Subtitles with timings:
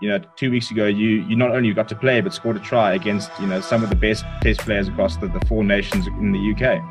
[0.00, 2.60] you know, two weeks ago, you you not only got to play but scored a
[2.60, 6.06] try against you know some of the best Test players across the, the four nations
[6.06, 6.82] in the UK.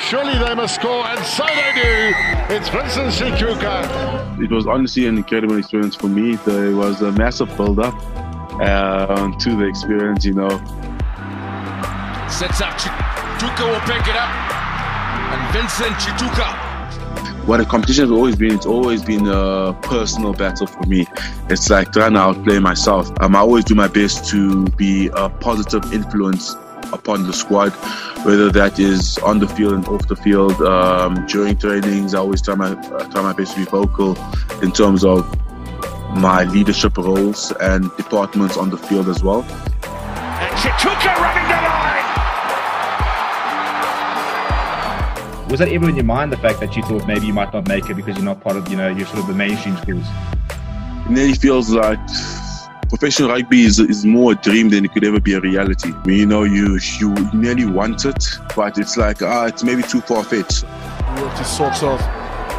[0.00, 2.54] Surely they must score, and so they do.
[2.54, 4.42] It's Vincent Tshituka.
[4.42, 6.36] It was honestly an incredible experience for me.
[6.36, 7.94] There was a massive build-up
[8.60, 10.48] uh, to the experience, you know.
[12.30, 14.30] Sets up, Tshituka will pick it up,
[15.32, 16.65] and Vincent Tshituka
[17.46, 21.06] what the competition has always been, it's always been a personal battle for me.
[21.48, 23.10] It's like trying to outplay myself.
[23.20, 26.54] Um, I always do my best to be a positive influence
[26.92, 27.70] upon the squad,
[28.24, 30.60] whether that is on the field and off the field.
[30.60, 32.74] Um, during trainings, I always try my
[33.10, 34.18] try my best to be vocal
[34.60, 35.24] in terms of
[36.16, 39.42] my leadership roles and departments on the field as well.
[45.48, 47.68] Was that ever in your mind the fact that you thought maybe you might not
[47.68, 50.04] make it because you're not part of you know you're sort of the mainstream schools?
[51.04, 52.00] It nearly feels like
[52.88, 55.92] professional rugby is, is more a dream than it could ever be a reality.
[55.92, 59.84] I mean, you know, you you nearly want it, but it's like ah, it's maybe
[59.84, 60.62] too far fetched.
[60.64, 62.02] He worked his socks off,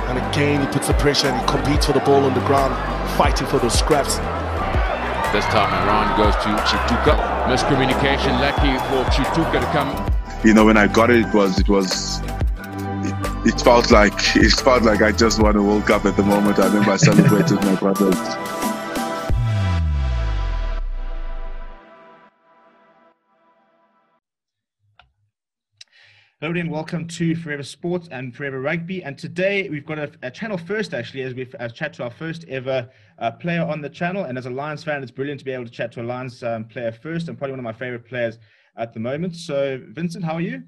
[0.08, 2.74] and again he puts the pressure and he competes for the ball on the ground,
[3.18, 4.16] fighting for those scraps.
[5.34, 7.16] This time around goes to Tshituka.
[7.48, 9.92] Miscommunication, lucky for Tshituka to come.
[10.46, 12.22] You know, when I got it, it was it was
[13.48, 16.60] it felt like it felt like I just won a World Cup at the moment.
[16.60, 18.18] I remember I celebrated my brothers.
[26.42, 29.02] Hello and welcome to Forever Sports and Forever Rugby.
[29.02, 32.12] And today we've got a, a channel first, actually, as we've uh, chat to our
[32.12, 34.26] first ever uh, player on the channel.
[34.26, 36.44] And as a Lions fan, it's brilliant to be able to chat to a Lions
[36.44, 38.40] um, player first, and probably one of my favorite players
[38.76, 39.36] at the moment.
[39.36, 40.64] So, Vincent, how are you?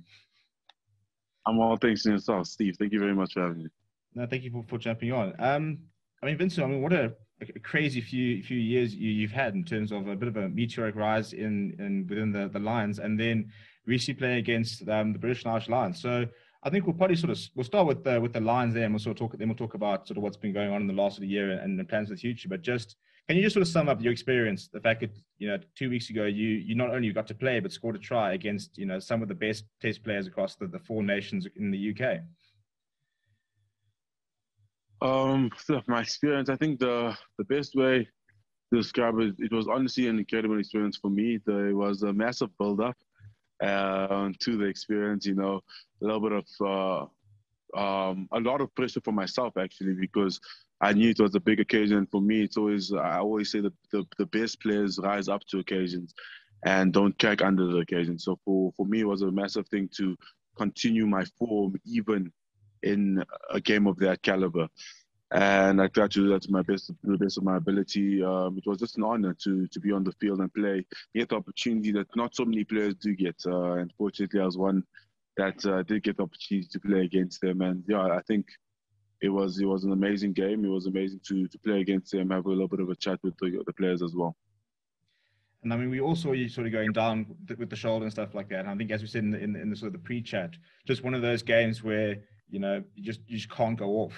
[1.50, 2.76] I'm all thanks to yourself, Steve.
[2.78, 3.70] Thank you very much for having me.
[4.14, 5.34] No, thank you for, for jumping on.
[5.40, 5.80] Um,
[6.22, 9.54] I mean, Vincent, I mean, what a, a crazy few few years you, have had
[9.56, 13.00] in terms of a bit of a meteoric rise in, in within the, the Lions,
[13.00, 13.52] and then
[13.86, 16.02] recently playing against um, the British and Irish Lions.
[16.02, 16.26] So
[16.64, 18.94] I think we'll probably sort of we'll start with the with the Lions there, and
[18.94, 19.38] we'll sort of talk.
[19.38, 21.28] Then we'll talk about sort of what's been going on in the last of the
[21.28, 22.50] year and, and plans for the future.
[22.50, 22.96] But just
[23.30, 24.70] can you just sort of sum up your experience?
[24.74, 27.60] The fact that you know two weeks ago you you not only got to play
[27.60, 30.66] but scored a try against you know some of the best Test players across the,
[30.66, 32.22] the four nations in the UK.
[35.08, 38.08] Um, so my experience, I think the the best way
[38.72, 41.38] to describe it, it was honestly an incredible experience for me.
[41.46, 42.98] There was a massive build up
[43.62, 45.28] uh, to the experience.
[45.28, 45.62] You know,
[46.02, 46.48] a little bit of
[47.78, 50.40] uh, um, a lot of pressure for myself actually because
[50.82, 52.44] I knew it was a big occasion for me.
[52.44, 56.14] It's always I always say that the, the best players rise up to occasions
[56.64, 58.18] and don't crack under the occasion.
[58.20, 60.18] So for, for me, it was a massive thing to
[60.58, 62.32] continue my form even
[62.84, 64.68] in a game of that caliber.
[65.32, 68.24] And I tried to do that to my best, to the best of my ability.
[68.24, 71.30] Um, it was just an honor to to be on the field and play, get
[71.30, 73.36] the opportunity that not so many players do get.
[73.46, 74.84] Uh, and fortunately, I was one
[75.38, 77.62] that uh, did get the opportunity to play against them.
[77.62, 78.48] And yeah, I think
[79.22, 80.66] it was it was an amazing game.
[80.66, 83.20] It was amazing to to play against them, have a little bit of a chat
[83.24, 84.36] with the, the players as well.
[85.64, 87.26] And I mean, we also you sort of going down
[87.58, 88.62] with the shoulder and stuff like that.
[88.62, 90.00] And I think, as we said in the, in the, in the sort of the
[90.00, 90.52] pre-chat,
[90.88, 92.18] just one of those games where
[92.50, 94.14] you know you just you just can't go off.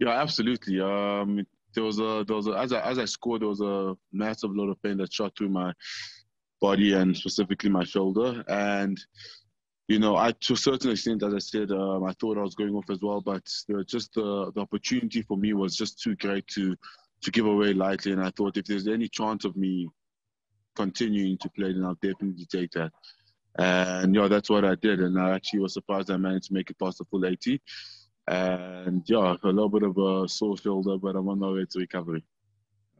[0.00, 0.80] Yeah, absolutely.
[0.80, 3.96] Um, there was a there was a, as I as I scored, there was a
[4.12, 5.72] massive lot of pain that shot through my
[6.60, 8.44] body and specifically my shoulder.
[8.48, 8.98] And
[9.88, 12.54] you know, I to a certain extent, as I said, um, I thought I was
[12.54, 13.44] going off as well, but
[13.86, 16.76] just the the opportunity for me was just too great to
[17.22, 18.12] to give away lightly.
[18.12, 19.88] And I thought if there's any chance of me
[20.74, 22.92] continuing to play, then I'll definitely take that.
[23.58, 25.00] And yeah, that's what I did.
[25.00, 27.60] And I actually was surprised I managed to make it past the full 80.
[28.28, 31.78] And yeah, a little bit of a sore shoulder, but I'm on my way to
[31.78, 32.22] recovery.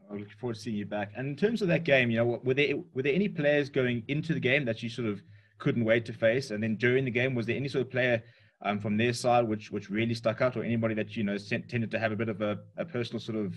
[0.09, 1.11] I'm looking forward to seeing you back.
[1.15, 4.03] And in terms of that game, you know, were there were there any players going
[4.07, 5.21] into the game that you sort of
[5.57, 6.51] couldn't wait to face?
[6.51, 8.23] And then during the game, was there any sort of player
[8.63, 11.91] um, from their side which which really stuck out, or anybody that you know tended
[11.91, 13.53] to have a bit of a, a personal sort of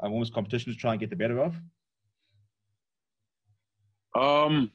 [0.00, 1.60] um, almost competition to try and get the better of?
[4.14, 4.70] Um,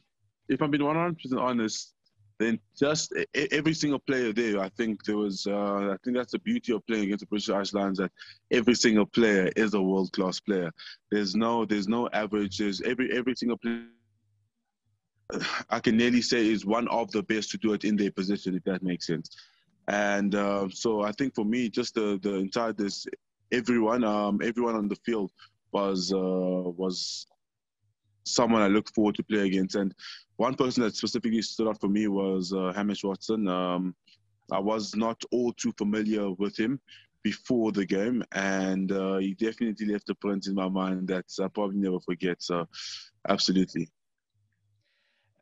[0.48, 1.96] if I'm being 100 percent honest,
[2.40, 3.14] then just
[3.52, 5.48] every single player there, I think there was.
[5.48, 8.12] Uh, I think that's the beauty of playing against the British Lions that
[8.52, 10.72] every single player is a world class player.
[11.12, 12.58] There's no, there's no average.
[12.58, 13.86] There's every every single player.
[15.70, 18.56] I can nearly say is one of the best to do it in their position,
[18.56, 19.30] if that makes sense.
[19.88, 23.06] And uh, so I think for me, just the the entire this
[23.52, 25.32] everyone, um, everyone on the field
[25.72, 27.28] was uh, was
[28.24, 29.76] someone I look forward to play against.
[29.76, 29.94] And
[30.38, 33.48] one person that specifically stood out for me was uh, Hamish Watson.
[33.48, 33.96] Um,
[34.52, 36.80] I was not all too familiar with him,
[37.26, 41.50] before the game, and uh, he definitely left a print in my mind that I'll
[41.50, 42.40] probably never forget.
[42.40, 42.68] So,
[43.28, 43.90] absolutely.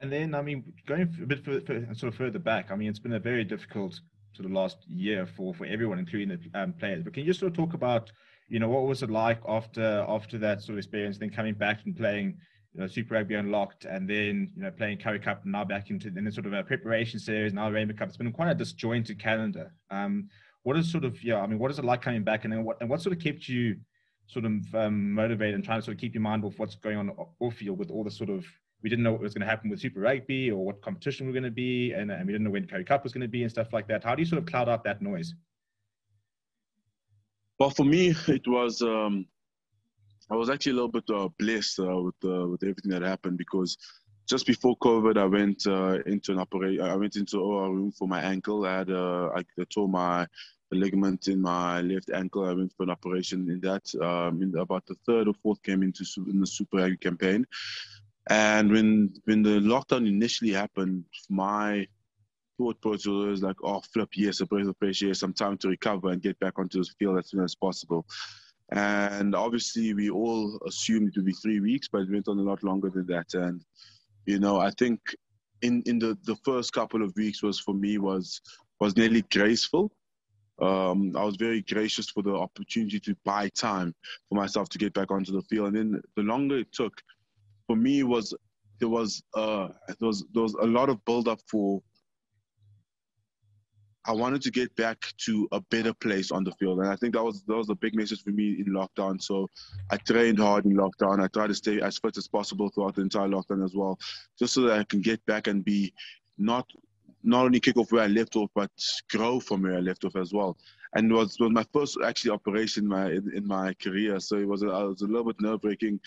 [0.03, 3.00] And then, I mean, going a bit further, sort of further back, I mean, it's
[3.00, 4.01] been a very difficult
[4.33, 7.03] sort of last year for for everyone, including the um, players.
[7.03, 8.11] But can you just sort of talk about,
[8.50, 11.85] you know, what was it like after after that sort of experience, then coming back
[11.85, 12.38] and playing,
[12.73, 15.89] you know, Super Rugby Unlocked, and then you know playing Currie Cup, and now back
[15.89, 18.09] into then sort of a preparation series, now Rainbow Cup.
[18.09, 19.73] It's been quite a disjointed calendar.
[19.89, 20.27] Um,
[20.63, 22.65] what is sort of yeah, I mean, what is it like coming back, and then
[22.65, 23.77] what and what sort of kept you
[24.27, 26.97] sort of um, motivated and trying to sort of keep your mind off what's going
[26.97, 28.44] on off field with all the sort of
[28.83, 31.31] we didn't know what was going to happen with Super Rugby or what competition we
[31.31, 33.30] are going to be, and, and we didn't know when Currie Cup was going to
[33.30, 34.03] be and stuff like that.
[34.03, 35.33] How do you sort of cloud out that noise?
[37.59, 39.25] Well, for me, it was um,
[40.30, 43.38] I was actually a little bit uh, blessed uh, with uh, with everything that happened
[43.38, 43.77] because
[44.30, 46.81] just before COVID, I went uh, into an operation.
[46.81, 48.65] I went into OR room for my ankle.
[48.65, 50.27] I had uh, I tore my
[50.71, 52.45] ligament in my left ankle.
[52.45, 53.83] I went for an operation in that.
[54.01, 57.45] Um, in about the third or fourth game into in the Super Rugby campaign.
[58.29, 61.87] And when when the lockdown initially happened, my
[62.57, 65.69] thought process was like, oh, flip, yes, a breath of fresh air, some time to
[65.69, 68.05] recover and get back onto the field as soon as possible.
[68.71, 72.43] And obviously, we all assumed it would be three weeks, but it went on a
[72.43, 73.33] lot longer than that.
[73.33, 73.61] And
[74.25, 74.99] you know, I think
[75.61, 78.41] in in the the first couple of weeks was for me was
[78.79, 79.91] was nearly graceful.
[80.61, 83.93] Um, I was very gracious for the opportunity to buy time
[84.29, 85.73] for myself to get back onto the field.
[85.73, 86.93] And then the longer it took,
[87.68, 88.33] for me was
[88.80, 91.81] there was uh there was there was a lot of build up for
[94.06, 97.13] I wanted to get back to a better place on the field, and I think
[97.13, 99.21] that was that was a big message for me in lockdown.
[99.21, 99.50] So
[99.92, 101.24] I trained hard in lockdown.
[101.24, 103.98] I tried to stay as fit as possible throughout the entire lockdown as well,
[104.38, 105.94] just so that I can get back and be
[106.38, 106.69] not
[107.24, 108.71] not only kick off where I left off, but
[109.09, 110.57] grow from where I left off as well
[110.95, 114.19] and it was was my first actually operation in my in, in my career.
[114.19, 116.00] So it was a, it was a little bit nerve wracking.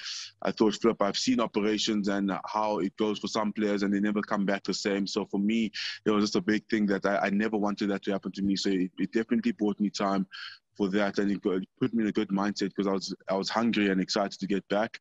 [0.42, 4.00] I thought, flip, I've seen operations and how it goes for some players, and they
[4.00, 5.06] never come back the same.
[5.06, 5.70] So for me,
[6.04, 8.42] it was just a big thing that I, I never wanted that to happen to
[8.42, 8.56] me.
[8.56, 10.26] So it, it definitely brought me time
[10.76, 13.48] for that, and it put me in a good mindset because I was I was
[13.48, 14.98] hungry and excited to get back.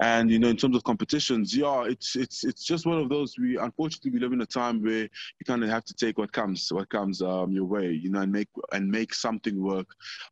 [0.00, 3.34] And you know, in terms of competitions, yeah, it's it's it's just one of those.
[3.36, 6.32] We unfortunately we live in a time where you kind of have to take what
[6.32, 9.88] comes, what comes um, your way, you know, and make and make something work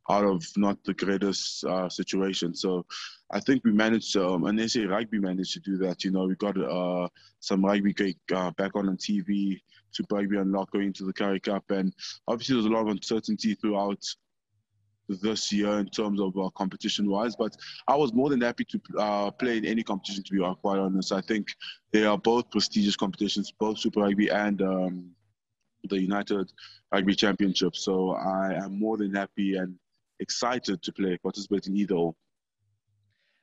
[0.09, 2.55] out of not the greatest uh, situation.
[2.55, 2.87] So,
[3.33, 6.05] I think we managed, um, and SA Rugby managed to do that.
[6.05, 7.09] You know, we got uh,
[7.41, 7.95] some rugby
[8.33, 9.61] uh, back on on TV,
[9.91, 11.93] Super Rugby Unlocked going into the Currie Cup, and
[12.29, 14.05] obviously there's a lot of uncertainty throughout
[15.09, 17.37] this year in terms of uh, competition wise.
[17.37, 17.57] But
[17.87, 21.13] I was more than happy to uh, play in any competition, to be quite honest.
[21.13, 21.49] I think
[21.93, 25.11] they are both prestigious competitions, both Super Rugby and um,
[25.89, 26.53] the United
[26.93, 27.77] Rugby Championship.
[27.77, 29.77] So I am more than happy and
[30.21, 32.15] excited to play, participate in either or.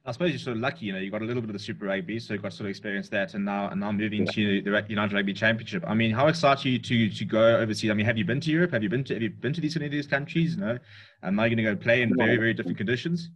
[0.05, 1.59] I suppose you're sort of lucky, you know, you got a little bit of the
[1.59, 4.31] Super Rugby, so you got sort of experience that, and now and now moving yeah.
[4.33, 5.81] to the United Rugby Championship.
[5.87, 7.89] I mean, how excited are you to to go overseas?
[7.89, 8.71] I mean, have you been to Europe?
[8.71, 10.57] Have you been to have you been to these any of these countries?
[10.57, 10.77] Know,
[11.21, 13.29] and now you're going to go play in very very different conditions.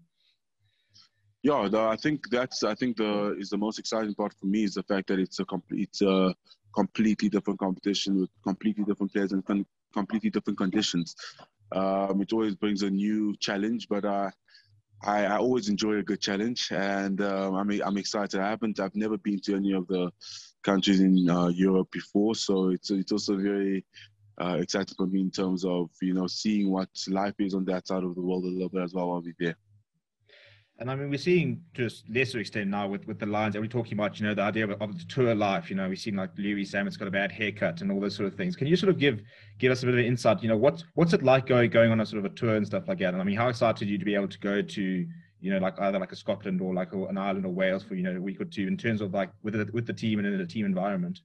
[1.41, 4.65] Yeah, the, I think that's I think the is the most exciting part for me
[4.65, 6.35] is the fact that it's a complete it's a
[6.75, 11.15] completely different competition with completely different players and completely different conditions.
[11.71, 14.31] Um, it always brings a new challenge, but uh,
[15.03, 18.39] I, I, always enjoy a good challenge, and um, I'm I'm excited.
[18.39, 20.11] I haven't I've never been to any of the
[20.63, 23.85] countries in uh, Europe before, so it's it's also very
[24.41, 27.87] uh, exciting for me in terms of you know seeing what life is on that
[27.87, 29.55] side of the world a little bit as well while we're there.
[30.79, 33.61] And I mean, we're seeing to a lesser extent now with, with the Lions that
[33.61, 35.71] we're talking about, you know, the idea of, of the tour life.
[35.71, 38.27] You know, we've seen like Louis Sammet's got a bad haircut and all those sort
[38.27, 38.55] of things.
[38.55, 39.23] Can you sort of give
[39.57, 40.43] give us a bit of insight?
[40.43, 42.65] You know, what's what's it like going going on a sort of a tour and
[42.65, 43.13] stuff like that?
[43.13, 45.57] And I mean, how excited are you to be able to go to, you know,
[45.57, 48.21] like either like a Scotland or like an Ireland or Wales for you know a
[48.21, 50.45] week or two in terms of like with the, with the team and in a
[50.45, 51.21] team environment?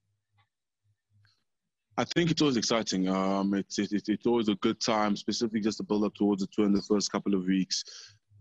[1.98, 3.06] I think it's always exciting.
[3.06, 6.48] Um, it's, it, it's always a good time, specifically just to build up towards the
[6.50, 7.84] tour in the first couple of weeks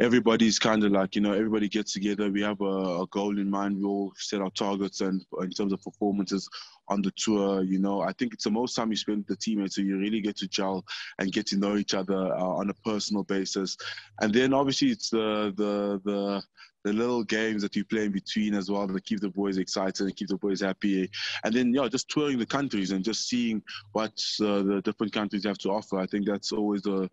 [0.02, 3.48] everybody's kind of like you know everybody gets together we have a, a, goal in
[3.50, 6.50] mind we all set our targets and in terms of performances
[6.88, 9.36] on the tour you know i think it's the most time you spend with the
[9.36, 10.84] teammates so you really get to gel
[11.20, 13.78] and get to know each other uh, on a personal basis
[14.22, 16.42] and then obviously it's the the the
[16.84, 20.02] the little games that you play in between as well that keep the boys excited
[20.02, 21.08] and keep the boys happy.
[21.44, 25.44] And then, yeah, just touring the countries and just seeing what uh, the different countries
[25.46, 26.00] have to offer.
[26.00, 27.08] I think that's always the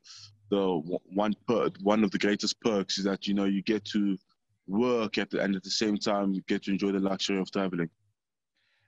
[0.50, 4.17] the one per, one of the greatest perks is that you know you get to
[4.67, 7.50] work at the, and at the same time you get to enjoy the luxury of
[7.50, 7.88] traveling.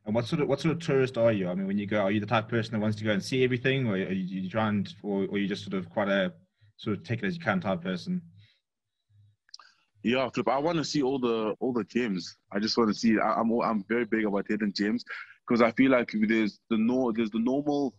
[0.07, 1.49] And what sort of what sort of tourist are you?
[1.49, 3.13] I mean, when you go, are you the type of person that wants to go
[3.13, 5.75] and see everything, or are you, you try and, or, or are you just sort
[5.75, 6.33] of quite a
[6.77, 8.23] sort of take it as you can type person?
[10.03, 10.49] Yeah, Flip.
[10.49, 12.39] I want to see all the all the gems.
[12.51, 13.19] I just want to see.
[13.19, 15.05] I, I'm I'm very big about hidden gems
[15.47, 17.95] because I feel like there's the no there's the normal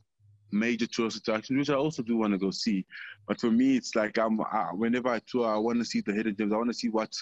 [0.51, 2.85] major tourist attractions, which I also do want to go see.
[3.27, 6.13] But for me, it's like I'm I, whenever I tour, I want to see the
[6.13, 6.53] hidden gems.
[6.53, 7.13] I want to see what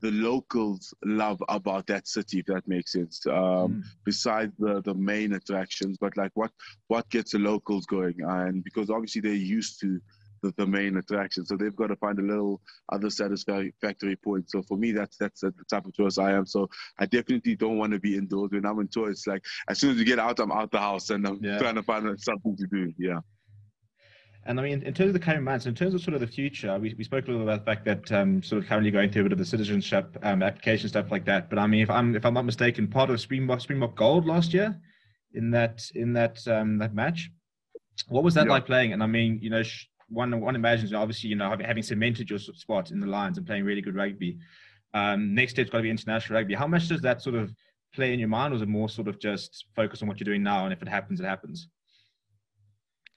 [0.00, 3.24] the locals love about that city, if that makes sense.
[3.26, 3.82] Um, mm.
[4.04, 6.50] Besides the the main attractions, but like what
[6.88, 10.00] what gets the locals going, and because obviously they're used to
[10.44, 11.44] the, the main attraction.
[11.44, 12.60] So they've got to find a little
[12.92, 14.50] other satisfactory point.
[14.50, 16.46] So for me, that's that's the type of tourist I am.
[16.46, 18.50] So I definitely don't want to be indoors.
[18.52, 20.78] When I'm on tour, it's like as soon as you get out, I'm out the
[20.78, 21.58] house and I'm yeah.
[21.58, 22.92] trying to find something to do.
[22.98, 23.20] Yeah.
[24.46, 26.26] And I mean, in terms of the current months, in terms of sort of the
[26.26, 29.10] future, we, we spoke a little about the fact that um, sort of currently going
[29.10, 31.48] through a bit of the citizenship um, application stuff like that.
[31.48, 34.52] But I mean, if I'm if I'm not mistaken, part of Springbok Springbok Gold last
[34.52, 34.78] year
[35.32, 37.30] in that in that um, that match.
[38.08, 38.52] What was that yeah.
[38.52, 38.92] like playing?
[38.92, 42.38] And I mean, you know, sh- one one imagines obviously you know having cemented your
[42.38, 44.38] spot in the Lions and playing really good rugby.
[44.92, 46.54] Um, next step's got to be international rugby.
[46.54, 47.52] How much does that sort of
[47.94, 50.24] play in your mind, or is it more sort of just focus on what you're
[50.24, 51.68] doing now, and if it happens, it happens?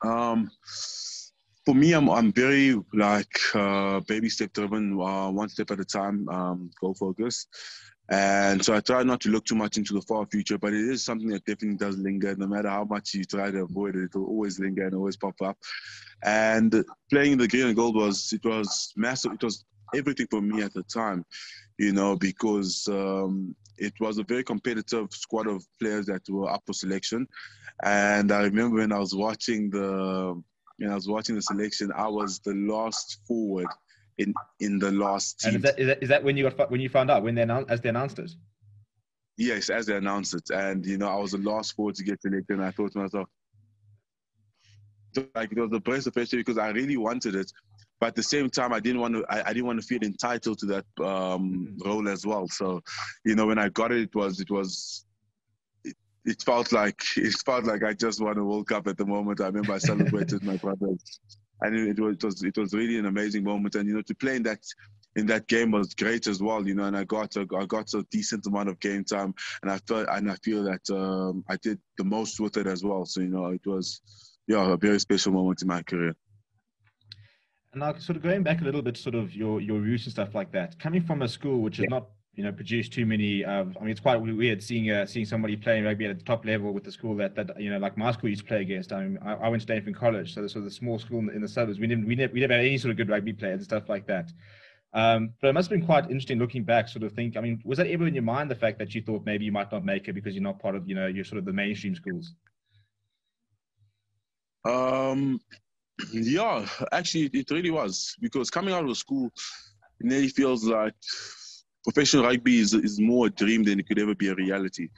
[0.04, 0.52] Um,
[1.66, 5.86] for me, I'm I'm very like uh, baby step driven, uh, one step at a
[5.86, 7.50] time, um, goal focused.
[8.10, 10.90] And so I try not to look too much into the far future, but it
[10.90, 12.36] is something that definitely does linger.
[12.36, 15.18] No matter how much you try to avoid it, it will always linger and always
[15.18, 15.58] pop up.
[16.24, 19.34] And playing the green and gold was it was massive.
[19.34, 21.26] It was everything for me at the time,
[21.78, 26.64] you know, because um, it was a very competitive squad of players that were up
[26.66, 27.28] for selection.
[27.84, 30.42] And I remember when I was watching the
[30.78, 33.68] when I was watching the selection, I was the last forward
[34.18, 35.40] in in the last.
[35.40, 35.56] Team.
[35.56, 37.36] And is that, is that is that when you got when you found out when
[37.36, 38.32] they announced as they announced it?
[39.38, 42.22] Yes, as they announced it, and you know I was the last four to get
[42.22, 43.28] selected, and I thought to myself,
[45.36, 47.52] like it was the best of because I really wanted it,
[48.00, 50.04] but at the same time I didn't want to I, I didn't want to feel
[50.04, 51.90] entitled to that um, mm-hmm.
[51.90, 52.48] role as well.
[52.48, 52.82] So,
[53.26, 55.06] you know, when I got it, it was it was
[56.26, 59.42] it felt like it felt like I just won a World Cup at the moment.
[59.42, 61.20] I remember I celebrated my brothers,
[61.62, 63.76] and it was, it was it was really an amazing moment.
[63.76, 64.60] And you know, to play in that
[65.16, 66.68] in that game was great as well.
[66.68, 69.72] You know, and I got a, I got a decent amount of game time, and
[69.72, 73.06] I felt and I feel that um, I did the most with it as well.
[73.06, 74.02] So you know, it was
[74.48, 76.16] yeah a very special moment in my career.
[77.74, 80.14] And now, sort of going back a little bit, sort of your your roots and
[80.14, 80.80] stuff like that.
[80.80, 81.98] Coming from a school which is yeah.
[81.98, 82.08] not
[82.38, 83.44] you know produce too many.
[83.44, 86.46] Uh, I mean, it's quite weird seeing uh, seeing somebody playing rugby at the top
[86.46, 88.94] level with the school that that you know like my school used to play against.
[88.94, 91.26] I mean, I, I went to Dainfern College, so this was a small school in
[91.26, 91.80] the, in the suburbs.
[91.80, 93.90] We didn't we never we never had any sort of good rugby players and stuff
[93.90, 94.32] like that.
[94.94, 97.38] Um, but it must have been quite interesting looking back, sort of think.
[97.38, 99.52] I mean, was that ever in your mind the fact that you thought maybe you
[99.52, 101.54] might not make it because you're not part of you know you're sort of the
[101.54, 102.36] mainstream schools?
[104.64, 105.42] Um,
[106.14, 109.32] yeah, actually, it really was because coming out of school,
[110.00, 110.94] it nearly feels like
[111.88, 114.90] professional rugby is, is more a dream than it could ever be a reality.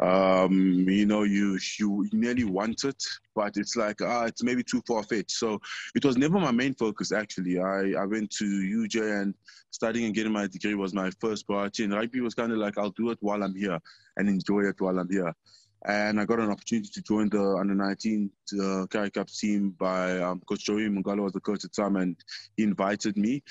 [0.00, 3.02] Um, you know, you, you nearly want it,
[3.34, 5.32] but it's like, ah, it's maybe too far fetched.
[5.32, 5.60] So
[5.94, 7.58] it was never my main focus, actually.
[7.58, 9.34] I, I went to UJ and
[9.70, 11.84] studying and getting my degree was my first priority.
[11.84, 13.78] And rugby was kind of like, I'll do it while I'm here
[14.16, 15.34] and enjoy it while I'm here.
[15.84, 18.30] And I got an opportunity to join the under 19
[18.60, 22.16] uh, Cup team by um, Coach Joey Mungalo was the coach at the time, and
[22.56, 23.42] he invited me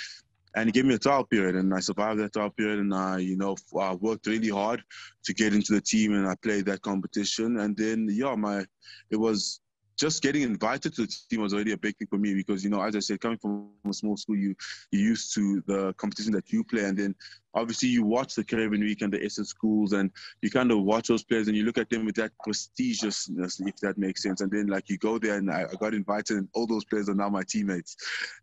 [0.55, 3.17] and he gave me a trial period, and I survived that trial period, and I,
[3.19, 4.81] you know, I worked really hard
[5.25, 8.65] to get into the team, and I played that competition, and then yeah, my,
[9.09, 9.59] it was
[9.97, 12.69] just getting invited to the team was already a big thing for me because you
[12.69, 14.55] know as i said coming from a small school you
[14.91, 17.15] you're used to the competition that you play and then
[17.55, 20.11] obviously you watch the Craven Week and the essence schools and
[20.41, 23.77] you kind of watch those players and you look at them with that prestigiousness if
[23.77, 24.41] that makes sense.
[24.41, 27.09] And then like you go there and i, I got invited and all those players
[27.09, 27.95] are now my teammates.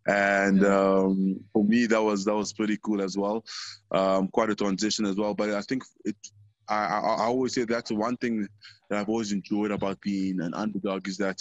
[0.07, 3.45] And um, for me that was that was pretty cool as well.
[3.91, 5.33] Um, quite a transition as well.
[5.33, 6.15] But i think it
[6.67, 8.47] I, I, I always say that's one thing
[8.89, 11.39] that I've always enjoyed about being an underdog is that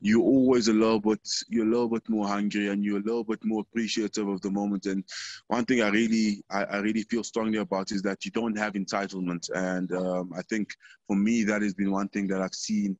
[0.00, 3.22] you're always a little bit you're a little bit more hungry and you're a little
[3.22, 4.86] bit more appreciative of the moment.
[4.86, 5.04] And
[5.46, 8.72] one thing i really i, I really feel strongly about is that you don't have
[8.74, 9.48] entitlement.
[9.54, 10.74] And um, i think
[11.06, 12.96] for me that has been one thing that i've seen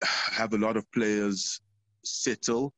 [0.04, 1.60] have a lot of players
[2.04, 2.72] settle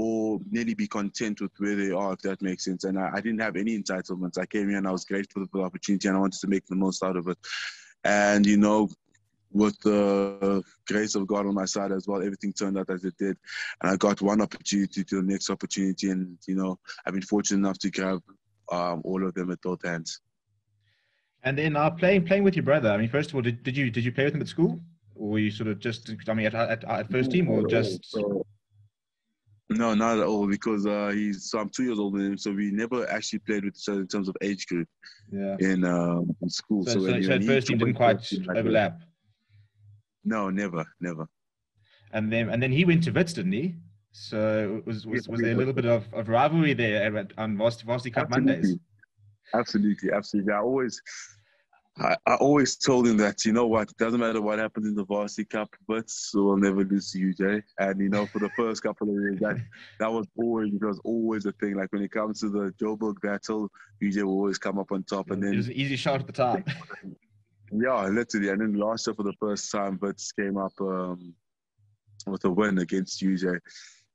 [0.00, 2.84] or nearly be content with where they are, if that makes sense.
[2.84, 4.38] And I, I, didn't have any entitlements.
[4.38, 6.64] I came here and I was grateful for the opportunity and I wanted to make
[6.66, 7.36] the most out of it.
[8.04, 8.88] And, you know,
[9.50, 13.18] with the grace of God on my side as well, everything turned out as it
[13.18, 13.36] did.
[13.82, 16.10] And I got one opportunity to the next opportunity.
[16.10, 18.22] And, you know, I've been fortunate enough to grab
[18.70, 20.20] um, all of them at both hands.
[21.42, 22.90] And then uh, playing playing with your brother.
[22.90, 24.80] I mean, first of all, did, did you did you play with him at school,
[25.16, 28.16] or were you sort of just I mean at, at, at first team, or just?
[29.70, 30.46] No, not at all.
[30.46, 33.64] Because uh, he's so I'm two years older than him, so we never actually played
[33.64, 34.88] with each other in terms of age group.
[35.30, 35.56] Yeah.
[35.60, 36.84] In um, in school.
[36.84, 39.00] So, so, so, so at first you didn't quite overlap.
[40.24, 41.26] No, never, never.
[42.12, 43.76] And then and then he went to Wits, didn't he?
[44.12, 47.84] So was was, was there a little bit of, of rivalry there at, on Varsity,
[47.86, 48.54] Varsity Cup absolutely.
[48.54, 48.78] Mondays?
[49.54, 50.52] Absolutely, absolutely.
[50.52, 51.00] I always
[52.00, 54.94] I, I, always told him that, you know what, it doesn't matter what happens in
[54.94, 57.62] the Varsity Cup, but we'll never lose to UJ.
[57.78, 59.56] And, you know, for the first couple of years, that
[59.98, 61.74] that was always, it was always a thing.
[61.74, 63.68] Like when it comes to the Joburg battle,
[64.02, 65.30] UJ will always come up on top.
[65.30, 66.60] And then it was an easy shot at the top.
[67.72, 68.50] yeah, literally.
[68.50, 71.34] And then last year for the first time, Wits came up um,
[72.26, 73.58] with a win against UJ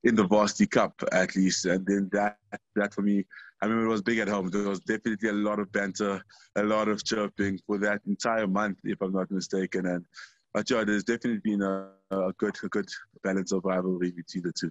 [0.03, 1.65] in the Varsity Cup, at least.
[1.65, 2.37] And then that,
[2.75, 3.25] that for me,
[3.63, 4.49] I mean, it was big at home.
[4.49, 6.21] There was definitely a lot of banter,
[6.57, 9.85] a lot of chirping for that entire month, if I'm not mistaken.
[9.85, 10.05] And
[10.53, 12.89] but yeah, there's definitely been a, a good, a good
[13.23, 14.69] balance of rivalry between the two.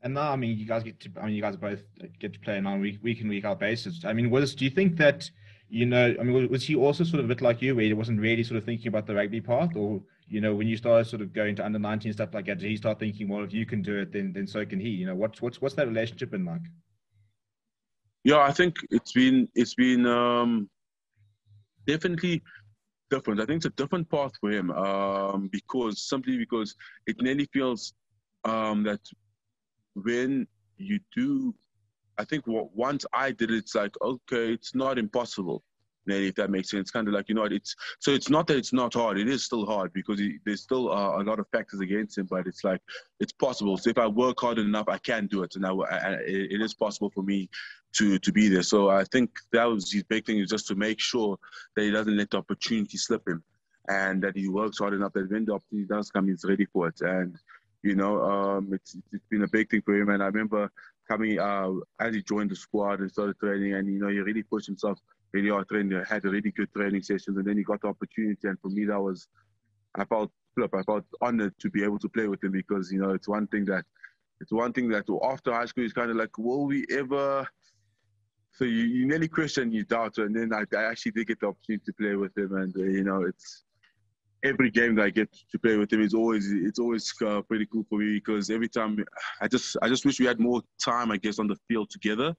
[0.00, 1.82] And now, I mean, you guys get to, I mean, you guys both
[2.20, 4.04] get to play on a week, week in, week out basis.
[4.04, 5.28] I mean, was, do you think that,
[5.68, 7.94] you know, I mean, was he also sort of a bit like you, where he
[7.94, 9.74] wasn't really sort of thinking about the rugby part?
[9.74, 12.58] Or, you know, when you started sort of going to under 19 stuff like that,
[12.58, 14.88] did he start thinking, well, if you can do it, then, then so can he?
[14.88, 16.62] You know, what's, what's, what's that relationship been like?
[18.24, 20.70] Yeah, I think it's been it's been um,
[21.86, 22.42] definitely
[23.10, 23.40] different.
[23.40, 26.74] I think it's a different path for him um, because simply because
[27.06, 27.94] it nearly feels
[28.44, 29.00] um, that
[29.94, 30.46] when
[30.78, 31.54] you do,
[32.18, 35.62] I think once I did it, it's like okay, it's not impossible
[36.06, 36.90] if that makes sense.
[36.90, 39.18] Kind of like you know, it's so it's not that it's not hard.
[39.18, 42.26] It is still hard because he, there's still uh, a lot of factors against him.
[42.30, 42.80] But it's like
[43.20, 43.76] it's possible.
[43.76, 46.74] So if I work hard enough, I can do it, and I, I, it is
[46.74, 47.48] possible for me
[47.94, 48.62] to to be there.
[48.62, 51.38] So I think that was his big thing is just to make sure
[51.76, 53.42] that he doesn't let the opportunity slip him,
[53.88, 56.88] and that he works hard enough that when the opportunity does come, he's ready for
[56.88, 57.00] it.
[57.00, 57.36] And
[57.82, 60.08] you know, um, it's it's been a big thing for him.
[60.08, 60.70] And I remember
[61.08, 64.42] coming uh, as he joined the squad and started training, and you know, he really
[64.42, 64.98] pushed himself
[65.32, 68.48] really hard training, had a really good training sessions, and then he got the opportunity.
[68.48, 69.28] And for me, that was,
[69.94, 70.74] I felt flip.
[70.74, 73.46] I felt honored to be able to play with him because you know it's one
[73.48, 73.84] thing that,
[74.40, 77.46] it's one thing that after high school is kind of like, will we ever?
[78.54, 81.46] So you, you nearly question, you doubt, and then I, I actually did get the
[81.46, 83.64] opportunity to play with him, and uh, you know it's
[84.44, 87.66] every game that I get to play with him is always it's always uh, pretty
[87.66, 89.04] cool for me because every time
[89.40, 92.34] I just I just wish we had more time I guess on the field together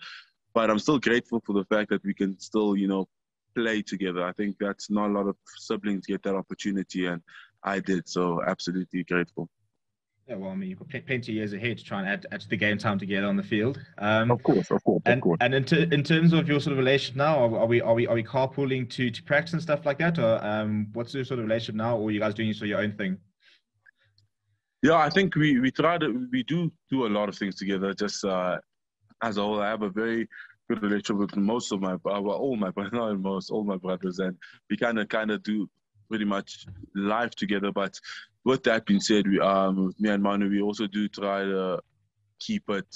[0.53, 3.07] but I'm still grateful for the fact that we can still, you know,
[3.55, 4.23] play together.
[4.23, 7.21] I think that's not a lot of siblings get that opportunity, and
[7.63, 8.07] I did.
[8.07, 9.49] So absolutely grateful.
[10.27, 12.39] Yeah, well, I mean, you've got plenty of years ahead to try and add, add
[12.39, 13.77] to the game time together on the field.
[13.97, 15.37] Um, of course, of course, and, of course.
[15.41, 17.93] And in, ter- in terms of your sort of relationship now, are, are, we are
[17.93, 21.25] we are we carpooling to to practice and stuff like that, or um, what's your
[21.25, 23.17] sort of relationship now, or are you guys doing sort of your own thing?
[24.81, 27.93] Yeah, I think we we try to we do do a lot of things together.
[27.93, 28.59] Just uh,
[29.23, 30.27] as a whole, I have a very
[30.69, 34.37] good relationship with most of my, well, all my, not most, all my brothers, and
[34.69, 35.69] we kind of, kind of do
[36.09, 37.71] pretty much life together.
[37.71, 37.97] But
[38.43, 41.79] with that being said, we, um, me and Manu, we also do try to
[42.39, 42.95] keep it.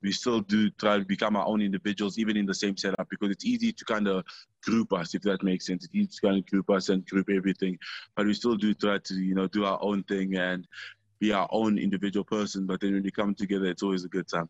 [0.00, 3.30] We still do try to become our own individuals, even in the same setup, because
[3.30, 4.24] it's easy to kind of
[4.64, 5.84] group us, if that makes sense.
[5.84, 7.78] It's easy to kind of group us and group everything,
[8.16, 10.66] but we still do try to, you know, do our own thing and
[11.20, 12.66] be our own individual person.
[12.66, 14.48] But then when we come together, it's always a good time.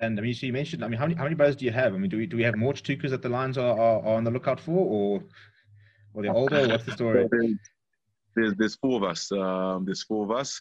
[0.00, 1.70] And I mean, so you mentioned, I mean, how many, how many brothers do you
[1.70, 1.94] have?
[1.94, 4.16] I mean, do we, do we have more Tshitukas that the Lions are, are, are,
[4.16, 5.22] on the lookout for, or,
[6.12, 6.68] or they're older?
[6.68, 7.28] What's the story?
[8.34, 9.30] There's, there's four of us.
[9.30, 10.60] Um, there's four of us.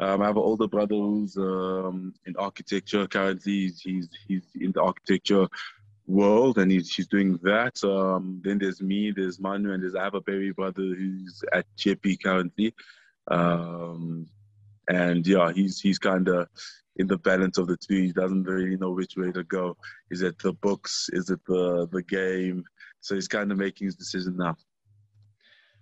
[0.00, 3.72] Um, I have an older brother who's um, in architecture currently.
[3.82, 5.48] He's, he's in the architecture
[6.06, 7.82] world and he's, he's doing that.
[7.82, 11.66] Um, then there's me, there's Manu, and there's I have a baby brother who's at
[11.76, 12.74] JP currently.
[13.28, 14.26] Um,
[14.88, 16.48] and yeah, he's he's kind of
[16.98, 18.02] in the balance of the two.
[18.02, 19.76] He doesn't really know which way to go.
[20.10, 21.08] Is it the books?
[21.12, 22.64] Is it the the game?
[23.00, 24.56] So he's kind of making his decision now.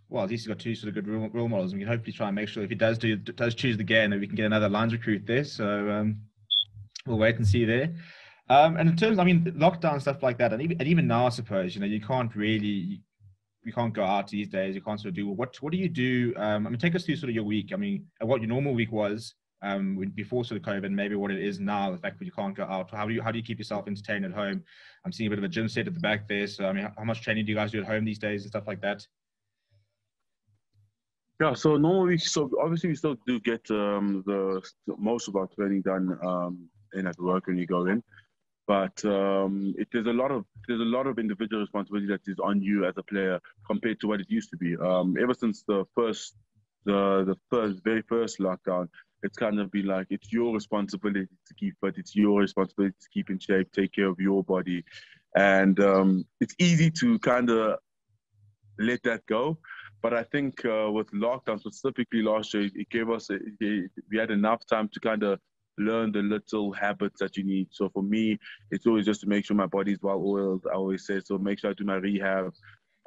[0.08, 1.72] Well, at least he's got two sort of good role, role models.
[1.72, 3.84] And we can hopefully try and make sure if he does do does choose the
[3.84, 5.44] game, that we can get another lines recruit there.
[5.44, 6.20] So um,
[7.06, 7.94] we'll wait and see there.
[8.48, 11.26] Um, and in terms, I mean, lockdown stuff like that, and even, and even now,
[11.26, 13.02] I suppose you know you can't really
[13.64, 14.76] you can't go out these days.
[14.76, 16.32] You can't sort of do what what do you do?
[16.36, 17.72] Um, I mean, take us through sort of your week.
[17.72, 21.42] I mean, what your normal week was, um, before sort of COVID, maybe what it
[21.42, 22.90] is now, the fact that you can't go out.
[22.90, 24.62] How do you how do you keep yourself entertained at home?
[25.04, 26.46] I'm seeing a bit of a gym set at the back there.
[26.46, 28.50] So I mean, how much training do you guys do at home these days and
[28.50, 29.06] stuff like that?
[31.40, 34.62] Yeah, so normally, so obviously we still do get um, the
[34.96, 38.02] most of our training done um, in at work when you go in,
[38.66, 42.38] but um, it, there's a lot of there's a lot of individual responsibility that is
[42.42, 44.76] on you as a player compared to what it used to be.
[44.78, 46.36] Um, ever since the first
[46.86, 48.88] the the first very first lockdown,
[49.22, 53.08] it's kind of be like it's your responsibility to keep but It's your responsibility to
[53.12, 54.84] keep in shape, take care of your body,
[55.36, 57.78] and um, it's easy to kind of
[58.78, 59.58] let that go.
[60.02, 63.42] But I think uh, with lockdown, specifically last year, it gave us it,
[64.10, 65.40] we had enough time to kind of
[65.78, 67.68] learn the little habits that you need.
[67.70, 68.38] So for me,
[68.70, 70.64] it's always just to make sure my body's well oiled.
[70.70, 71.38] I always say so.
[71.38, 72.52] Make sure I do my rehab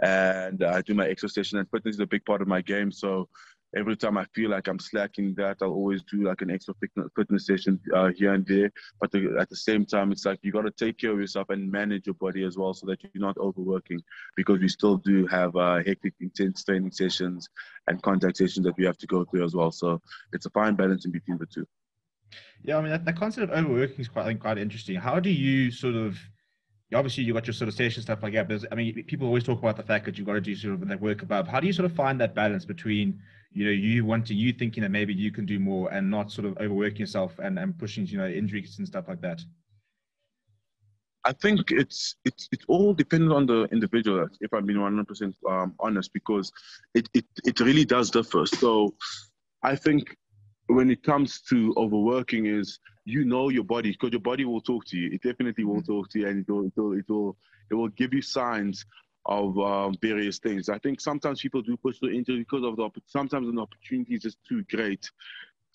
[0.02, 1.54] and I do my exercise.
[1.54, 2.91] And fitness is a big part of my game.
[2.91, 3.28] So
[3.76, 6.74] every time I feel like I'm slacking that, I'll always do like an extra
[7.16, 8.72] fitness session uh, here and there.
[9.00, 11.50] But the, at the same time, it's like you got to take care of yourself
[11.50, 14.02] and manage your body as well so that you're not overworking
[14.36, 17.50] because we still do have uh, hectic, intense training sessions
[17.88, 19.72] and contact sessions that we have to go through as well.
[19.72, 20.02] So
[20.34, 21.68] it's a fine balance in between the two.
[22.64, 24.96] Yeah, I mean, that, that concept of overworking is quite, I think, quite interesting.
[24.96, 26.18] How do you sort of
[26.94, 28.48] obviously you got your sort of station stuff like that.
[28.48, 30.74] But I mean, people always talk about the fact that you've got to do sort
[30.74, 31.48] of that work above.
[31.48, 34.84] How do you sort of find that balance between you know you wanting you thinking
[34.84, 38.06] that maybe you can do more and not sort of overworking yourself and, and pushing
[38.06, 39.42] you know injuries and stuff like that
[41.26, 44.28] I think it's it's it all depends on the individual.
[44.40, 46.52] If I'm being 100 percent um, honest, because
[46.96, 48.46] it, it it really does differ.
[48.46, 48.96] So
[49.64, 50.16] I think
[50.68, 54.86] when it comes to overworking, is you know your body because your body will talk
[54.86, 55.12] to you.
[55.12, 55.92] It definitely will mm-hmm.
[55.92, 57.38] talk to you, and it will it will it will,
[57.70, 58.86] it will give you signs
[59.30, 60.70] of um, various things.
[60.70, 64.24] I think sometimes people do push the injury because of the sometimes an opportunity is
[64.24, 65.10] just too great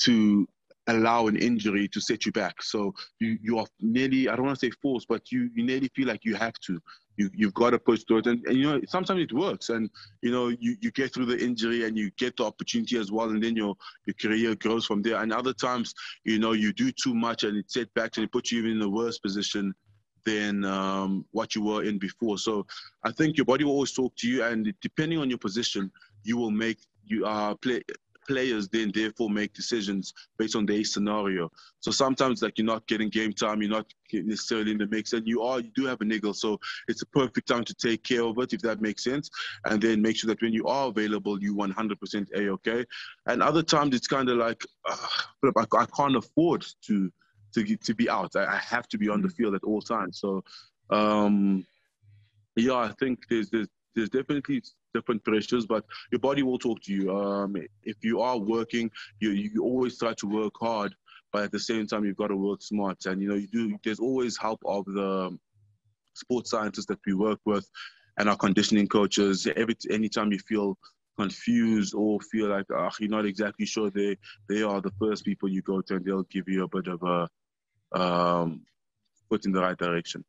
[0.03, 0.47] to
[0.89, 2.63] allow an injury to set you back.
[2.63, 5.89] So you, you are nearly, I don't want to say forced, but you, you nearly
[5.95, 6.81] feel like you have to.
[7.17, 8.27] You, you've got to push through it.
[8.27, 9.69] And, and, you know, sometimes it works.
[9.69, 9.89] And,
[10.21, 13.31] you know, you, you get through the injury and you get the opportunity as well.
[13.31, 15.23] And then your, your career grows from there.
[15.23, 18.33] And other times, you know, you do too much and it set back and it
[18.33, 19.73] puts you in a worse position
[20.25, 22.39] than um, what you were in before.
[22.39, 22.67] So
[23.05, 25.91] I think your body will always talk to you, and depending on your position,
[26.23, 27.83] you will make you uh, play
[28.27, 31.51] players then therefore make decisions based on their scenario.
[31.81, 35.27] So sometimes like you're not getting game time, you're not necessarily in the mix, and
[35.27, 36.35] you are you do have a niggle.
[36.35, 36.59] So
[36.89, 39.31] it's a perfect time to take care of it if that makes sense,
[39.67, 42.85] and then make sure that when you are available, you 100% a okay.
[43.27, 44.97] And other times it's kind of like uh,
[45.57, 47.13] I, I can't afford to
[47.55, 48.37] to to be out.
[48.37, 49.37] I, I have to be on the mm.
[49.37, 50.21] field at all times.
[50.21, 50.45] So,
[50.91, 51.67] um,
[52.57, 54.63] yeah, I think there's there's there's definitely
[54.93, 57.17] different pressures, but your body will talk to you.
[57.17, 58.91] Um, if you are working,
[59.21, 60.95] you you always try to work hard,
[61.33, 63.05] but at the same time you've got to work smart.
[63.07, 63.77] And you know you do.
[63.85, 65.37] There's always help of the
[66.15, 67.69] sports scientists that we work with,
[68.19, 69.47] and our conditioning coaches.
[69.57, 70.79] Every anytime you feel
[71.17, 74.17] confused or feel like uh, you're not exactly sure, they
[74.49, 77.03] they are the first people you go to, and they'll give you a bit of
[77.03, 77.29] a
[77.95, 78.63] um,
[79.31, 80.25] put in the right direction.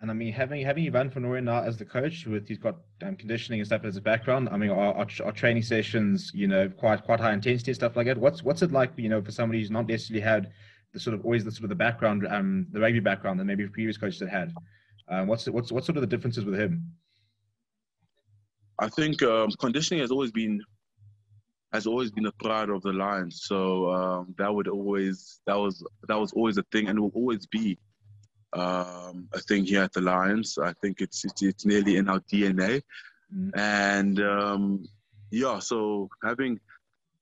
[0.00, 3.16] And I mean, having having Ivan van now as the coach, with he's got um,
[3.16, 4.48] conditioning and stuff as a background.
[4.52, 7.96] I mean, our, our, our, training sessions, you know, quite quite high intensity and stuff
[7.96, 8.18] like that.
[8.18, 10.52] What's what's it like, you know, for somebody who's not necessarily had
[10.92, 13.66] the sort of always the sort of the background, um, the rugby background that maybe
[13.68, 14.52] previous coaches had had.
[15.08, 16.92] Um, what's what's what sort of the differences with him?
[18.78, 20.60] I think um, conditioning has always been
[21.76, 23.42] has always been a pride of the Lions.
[23.44, 27.46] So um, that would always that was that was always a thing, and will always
[27.46, 27.78] be
[28.54, 30.58] um, a thing here at the Lions.
[30.58, 32.82] I think it's it's, it's nearly in our DNA,
[33.32, 33.50] mm-hmm.
[33.58, 34.88] and um,
[35.30, 35.58] yeah.
[35.58, 36.58] So having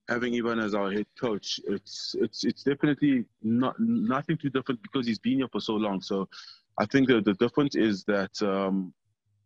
[0.09, 5.05] having Ivan as our head coach, it's it's it's definitely not nothing too different because
[5.07, 6.01] he's been here for so long.
[6.01, 6.29] So
[6.79, 8.95] I think the the difference is that um,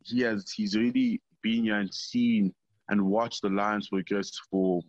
[0.05, 2.53] he has he's really been here and seen
[2.90, 4.83] and watched the Lions progress for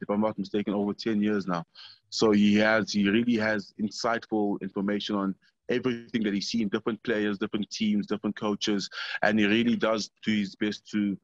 [0.00, 1.64] if I'm not mistaken, over 10 years now.
[2.10, 5.34] So he has, he really has insightful information on
[5.68, 8.88] everything that he's seen, different players, different teams, different coaches,
[9.22, 11.16] and he really does do his best to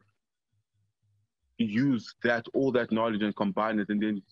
[1.58, 4.22] use that all that knowledge and combine it, and then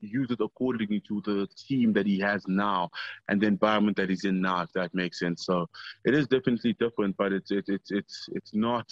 [0.00, 2.88] use it accordingly to the team that he has now
[3.28, 4.62] and the environment that he's in now.
[4.62, 5.44] If that makes sense.
[5.44, 5.68] So
[6.04, 8.88] it is definitely different, but it's it's it's it's it's not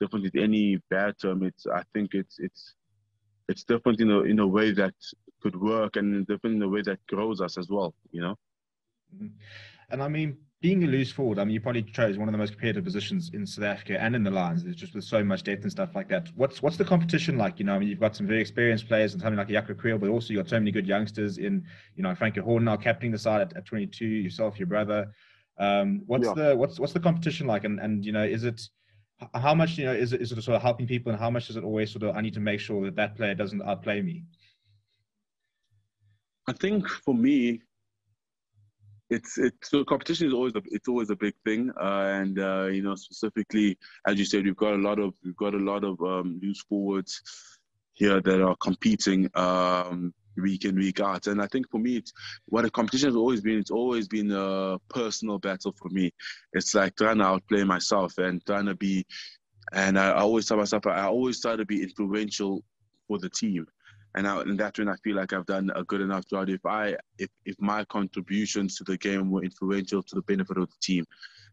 [0.00, 1.42] different with any bad term.
[1.42, 2.74] It's I think it's it's
[3.48, 4.94] it's different in a in a way that
[5.42, 7.94] could work and different in a way that grows us as well.
[8.10, 8.34] You know.
[9.14, 9.28] Mm-hmm.
[9.90, 12.38] And I mean, being a loose forward, I mean, you probably chose one of the
[12.38, 14.64] most competitive positions in South Africa and in the Lions.
[14.64, 16.28] There's just with so much depth and stuff like that.
[16.34, 17.58] What's what's the competition like?
[17.58, 20.00] You know, I mean, you've got some very experienced players and something like Jaco Kriel,
[20.00, 23.12] but also you've got so many good youngsters in, you know, Francke Horn now captaining
[23.12, 25.06] the side at, at 22, yourself, your brother.
[25.58, 26.34] Um, what's yeah.
[26.34, 27.64] the what's what's the competition like?
[27.64, 28.60] And and you know, is it
[29.34, 31.50] how much you know is it, is it sort of helping people, and how much
[31.50, 34.00] is it always sort of I need to make sure that that player doesn't outplay
[34.00, 34.24] me?
[36.46, 37.62] I think for me,
[39.10, 42.66] it's it's so competition is always a, it's always a big thing, uh, and uh,
[42.66, 43.76] you know specifically
[44.06, 46.62] as you said, we've got a lot of we've got a lot of um, loose
[46.68, 47.20] forwards
[47.94, 49.28] here that are competing.
[49.34, 51.26] Um, week in week out.
[51.26, 52.02] And I think for me,
[52.46, 53.58] what a competition has always been.
[53.58, 56.12] It's always been a personal battle for me.
[56.52, 59.04] It's like trying to outplay myself and trying to be.
[59.72, 62.64] And I, I always tell myself, I always try to be influential
[63.06, 63.66] for the team.
[64.14, 66.48] And, I, and that's when I feel like I've done a good enough job.
[66.48, 70.68] If I, if, if my contributions to the game were influential to the benefit of
[70.68, 71.04] the team,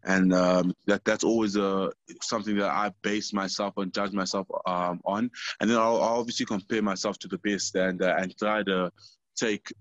[0.05, 1.91] and um, that that's always a
[2.21, 6.45] something that I base myself and judge myself um, on, and then I'll, I'll, obviously
[6.45, 8.91] compare myself to the best and uh, and try to
[9.35, 9.73] take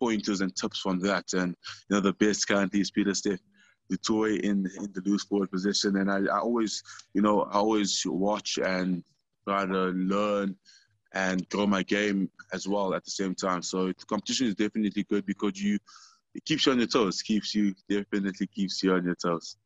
[0.00, 1.32] pointers and tips from that.
[1.32, 1.56] And
[1.88, 3.40] you know, the best currently is Pieter-Steph
[4.06, 6.82] Toit in in the loose forward position, and I, I always
[7.14, 9.02] you know I always watch and
[9.46, 10.56] try to learn
[11.14, 13.62] and grow my game as well at the same time.
[13.62, 15.78] So the competition is definitely good because you
[16.38, 17.20] it keeps you on your toes.
[17.20, 19.56] Keeps you definitely keeps you on your toes.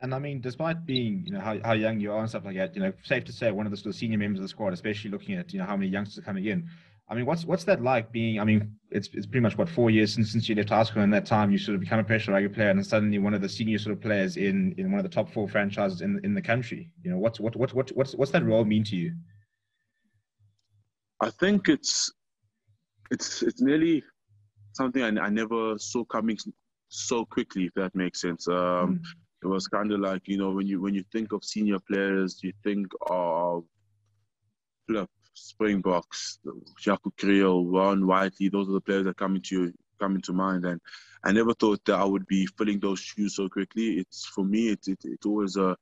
[0.00, 2.56] And I mean, despite being, you know, how, how young you are and stuff like
[2.56, 4.48] that, you know, safe to say one of the sort of senior members of the
[4.48, 6.68] squad, especially looking at, you know, how many youngsters are coming in.
[7.10, 8.40] I mean, what's what's that like being?
[8.40, 11.02] I mean, it's it's pretty much what four years since since you left high school,
[11.02, 13.40] and that time you sort of become a professional rugby player, and suddenly one of
[13.40, 16.34] the senior sort of players in in one of the top four franchises in in
[16.34, 16.90] the country.
[17.02, 19.14] You know, what's what what what what's what's that role mean to you?
[21.22, 22.12] I think it's
[23.10, 24.04] it's it's nearly
[24.72, 26.38] something I, I never saw coming
[26.88, 28.48] so quickly, if that makes sense.
[28.48, 29.00] Um, mm.
[29.42, 32.40] It was kind of like you know when you when you think of senior players,
[32.42, 33.64] you think of
[34.88, 36.40] Flip, Springboks,
[36.84, 38.48] Jaco Kriel, Warren Whiteley.
[38.48, 40.80] Those are the players that come into come into mind, and
[41.24, 43.98] I never thought that I would be filling those shoes so quickly.
[43.98, 45.76] It's for me, it's it, it's always a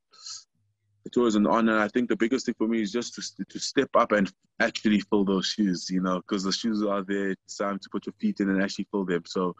[1.07, 1.79] it's always an honor.
[1.79, 4.99] I think the biggest thing for me is just to, to step up and actually
[4.99, 7.31] fill those shoes, you know, because the shoes are there.
[7.31, 9.23] It's time to put your feet in and actually fill them.
[9.25, 9.55] So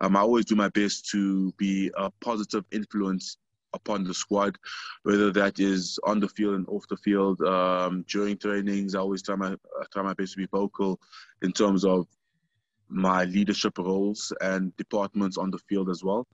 [0.00, 3.36] um, I always do my best to be a positive influence
[3.74, 4.56] upon the squad,
[5.02, 7.40] whether that is on the field and off the field.
[7.42, 9.56] Um, during trainings, I always try my
[9.92, 11.00] try my best to be vocal
[11.42, 12.06] in terms of
[12.88, 16.28] my leadership roles and departments on the field as well.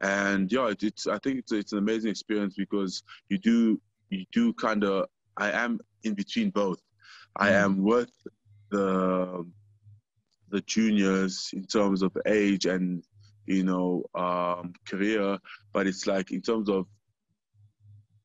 [0.00, 3.78] And yeah, it, it's I think it's it's an amazing experience because you do
[4.10, 6.80] you do kind of I am in between both.
[7.36, 7.64] I mm.
[7.64, 8.10] am with
[8.70, 9.46] the
[10.50, 13.02] the juniors in terms of age and
[13.46, 15.38] you know um, career,
[15.72, 16.86] but it's like in terms of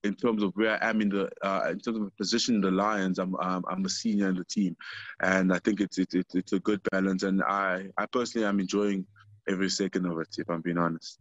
[0.04, 2.72] in terms of where I am in the uh, in terms of position in the
[2.72, 4.76] Lions, I'm um, I'm a senior in the team,
[5.22, 9.06] and I think it's it's it's a good balance, and I I personally am enjoying
[9.48, 11.20] every second of it, if I'm being honest.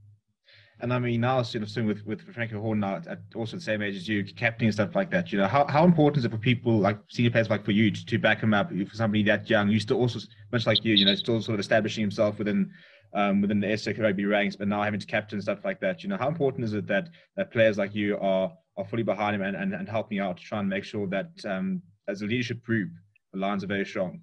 [0.83, 3.62] And I mean, now sort of soon with with Francke Horn now at also the
[3.62, 5.31] same age as you, captain and stuff like that.
[5.31, 7.90] You know, how, how important is it for people like senior players like for you
[7.90, 9.69] to, to back him up for somebody that young?
[9.69, 10.21] You still also
[10.53, 12.71] much like you, you know, still sort of establishing himself within
[13.12, 16.03] um, within the SA rugby ranks, but now having to captain and stuff like that.
[16.03, 19.35] You know, how important is it that that players like you are are fully behind
[19.37, 22.27] him and, and, and helping out to try and make sure that um, as a
[22.27, 22.90] leadership group,
[23.33, 24.23] the lines are very strong.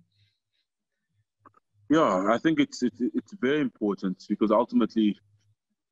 [1.89, 5.17] Yeah, I think it's it's, it's very important because ultimately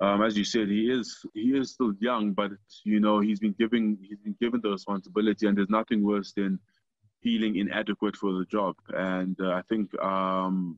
[0.01, 2.51] um, as you said, he is he is still young, but
[2.83, 6.59] you know he's been given he's been given the responsibility, and there's nothing worse than
[7.23, 8.75] feeling inadequate for the job.
[8.89, 10.77] And uh, I think um,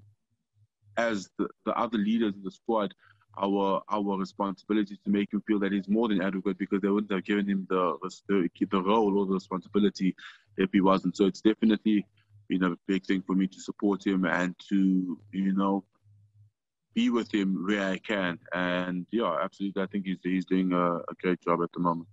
[0.97, 2.93] as the, the other leaders in the squad,
[3.41, 6.89] our our responsibility is to make him feel that he's more than adequate because they
[6.89, 10.15] wouldn't have given him the the, the role or the responsibility
[10.57, 11.17] if he wasn't.
[11.17, 12.05] So it's definitely
[12.49, 15.83] you know a big thing for me to support him and to you know
[16.97, 18.39] be with him where I can.
[18.53, 22.07] And yeah, absolutely, I think he's he's doing a, a great job at the moment.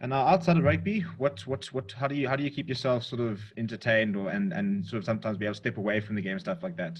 [0.00, 2.68] And uh, outside of rugby, what what what how do you how do you keep
[2.68, 6.00] yourself sort of entertained or and and sort of sometimes be able to step away
[6.00, 6.98] from the game stuff like that?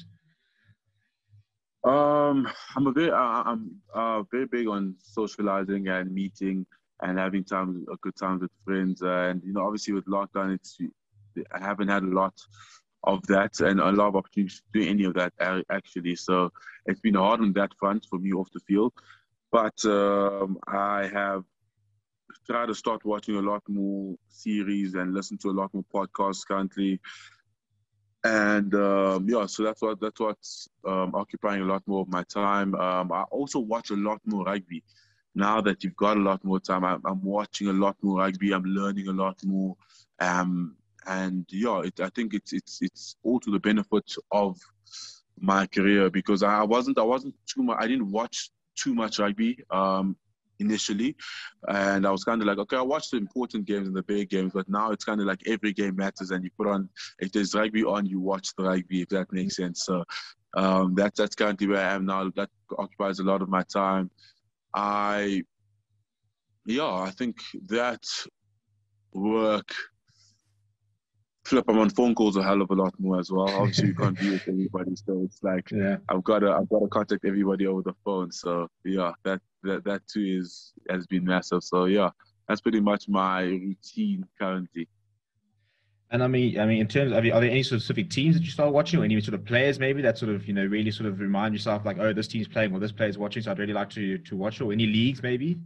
[1.92, 6.64] Um, I'm a bit I'm uh, very big on socializing and meeting
[7.02, 9.02] and having time a good time with friends.
[9.02, 10.78] Uh, and you know, obviously with lockdown, it's
[11.52, 12.34] I haven't had a lot
[13.06, 15.32] of that and a lot of opportunities to do any of that
[15.70, 16.16] actually.
[16.16, 16.52] So
[16.86, 18.92] it's been hard on that front for me off the field.
[19.50, 21.44] But um, I have
[22.46, 26.46] tried to start watching a lot more series and listen to a lot more podcasts
[26.46, 27.00] currently.
[28.24, 32.22] And um, yeah, so that's what that's what's um, occupying a lot more of my
[32.24, 32.74] time.
[32.74, 34.82] Um, I also watch a lot more rugby.
[35.34, 38.52] Now that you've got a lot more time, I'm, I'm watching a lot more rugby.
[38.52, 39.76] I'm learning a lot more.
[40.20, 44.58] Um, and yeah, it, I think it's it's it's all to the benefit of
[45.40, 49.58] my career because I wasn't I wasn't too much I didn't watch too much rugby
[49.70, 50.16] um,
[50.58, 51.16] initially,
[51.68, 54.30] and I was kind of like okay I watched the important games and the big
[54.30, 56.88] games, but now it's kind of like every game matters and you put on
[57.18, 59.84] if there's rugby on you watch the rugby if that makes sense.
[59.84, 60.04] So
[60.56, 62.30] um, that's that's currently where I am now.
[62.36, 64.10] That occupies a lot of my time.
[64.74, 65.42] I
[66.66, 67.36] yeah I think
[67.66, 68.04] that
[69.12, 69.72] work
[71.44, 71.64] flip.
[71.68, 73.48] I'm on phone calls a hell of a lot more as well.
[73.48, 75.96] Obviously, you can't be with everybody, so it's like Yeah.
[76.08, 78.32] I've got to I've got to contact everybody over the phone.
[78.32, 81.62] So yeah, that that that too is has been massive.
[81.62, 82.10] So yeah,
[82.48, 84.88] that's pretty much my routine currently.
[86.10, 88.50] And I mean, I mean, in terms of, are there any specific teams that you
[88.50, 91.08] start watching, or any sort of players maybe that sort of, you know, really sort
[91.08, 93.72] of remind yourself like, oh, this team's playing or this player's watching, so I'd really
[93.72, 95.58] like to to watch, or any leagues maybe?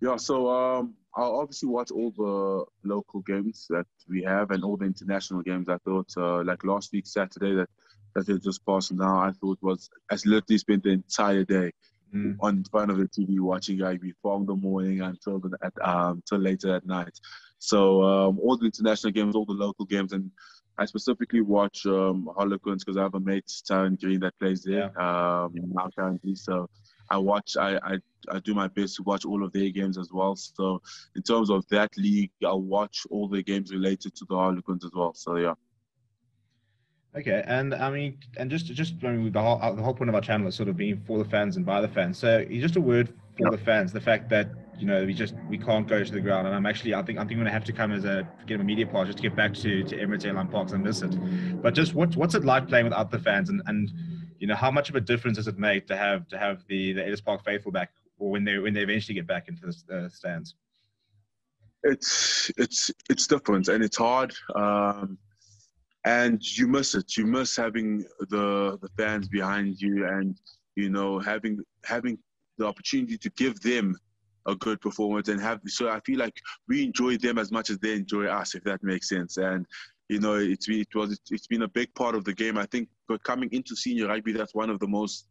[0.00, 4.76] Yeah, so um, I'll obviously watch all the local games that we have and all
[4.76, 5.68] the international games.
[5.68, 7.68] I thought, uh, like last week Saturday that
[8.14, 11.72] that had just passed now, I thought was I literally spent the entire day
[12.14, 12.36] Mm.
[12.40, 16.38] on front of the TV watching rugby from the morning until the at, um till
[16.38, 17.12] later at night.
[17.58, 20.30] So um, all the international games, all the local games, and
[20.78, 24.98] I specifically watch um, Harlequins because I have a mate, Tyrone Green, that plays there
[24.98, 26.34] um, now currently.
[26.34, 26.70] So
[27.10, 27.98] I watch, I, I
[28.30, 30.36] I do my best to watch all of their games as well.
[30.36, 30.82] So
[31.16, 34.92] in terms of that league, I'll watch all the games related to the Harlequins as
[34.94, 35.14] well.
[35.14, 35.54] So yeah.
[37.16, 40.08] Okay, and I mean, and just just I mean, the whole uh, the whole point
[40.08, 42.18] of our channel is sort of being for the fans and by the fans.
[42.18, 45.58] So just a word for the fans, the fact that you know we just we
[45.58, 47.64] can't go to the ground, and I'm actually I think I think I'm gonna have
[47.64, 50.26] to come as a get a media pass just to get back to to Emirates
[50.26, 51.62] Airline Parks and miss it.
[51.62, 53.90] But just what what's it like playing without the fans, and and
[54.38, 56.92] you know how much of a difference does it make to have to have the
[56.92, 59.96] the Ellis Park faithful back, or when they when they eventually get back into the
[59.96, 60.54] uh, stands?
[61.84, 65.16] it's it's it's different and it's hard um,
[66.04, 67.16] and you miss it.
[67.16, 70.38] You miss having the the fans behind you and
[70.76, 72.18] you know having having
[72.56, 73.96] the opportunity to give them
[74.46, 77.78] a good performance and have so i feel like we enjoy them as much as
[77.78, 79.36] they enjoy us if that makes sense.
[79.36, 79.66] And
[80.08, 82.56] you know it's it was it's been a big part of the game.
[82.56, 85.26] I think but coming into senior rugby that's one of the most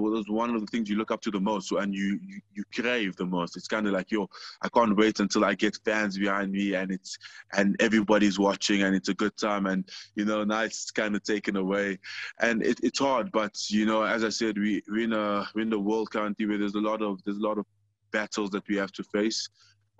[0.00, 2.64] was one of the things you look up to the most and you you, you
[2.74, 3.56] crave the most.
[3.56, 4.28] It's kind of like yo
[4.62, 7.16] i can't wait until i get fans behind me and it's
[7.56, 11.22] and everybody's watching and it's a good time and you know now it's kind of
[11.22, 11.98] taken away.
[12.40, 15.62] And it, it's hard but you know as i said we we're in a we're
[15.62, 17.66] in the world currently where there's a lot of there's a lot of
[18.12, 19.48] battles that we have to face.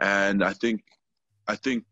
[0.00, 0.82] And i think
[1.48, 1.84] i think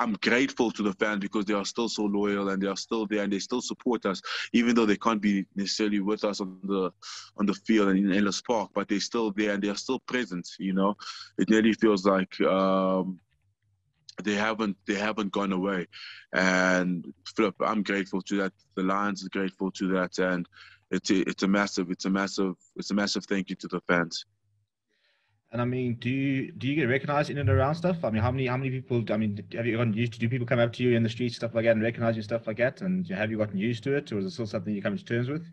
[0.00, 3.06] I'm grateful to the fans because they are still so loyal and they are still
[3.06, 4.22] there and they still support us,
[4.54, 6.90] even though they can't be necessarily with us on the
[7.36, 10.00] on the field and in Ellis Park, but they're still there and they are still
[10.00, 10.48] present.
[10.58, 10.96] You know,
[11.36, 13.20] it nearly feels like um,
[14.24, 15.86] they haven't they haven't gone away,
[16.32, 18.52] and Philip, I'm grateful to that.
[18.76, 20.48] The Lions are grateful to that, and
[20.90, 23.80] it's a, it's a massive it's a massive it's a massive thank you to the
[23.86, 24.24] fans.
[25.52, 28.04] And I mean, do you do you get recognized in and around stuff?
[28.04, 29.02] I mean, how many how many people?
[29.12, 30.18] I mean, have you gotten used to?
[30.20, 32.22] Do people come up to you in the streets, stuff like that, and recognize you,
[32.22, 32.82] stuff like that?
[32.82, 35.04] And have you gotten used to it, or is it still something you come to
[35.04, 35.44] terms with?